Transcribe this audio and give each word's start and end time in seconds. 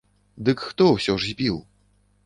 Дык 0.49 0.63
хто 0.69 0.89
ўсё 0.95 1.19
ж 1.21 1.35
збіў? 1.35 1.63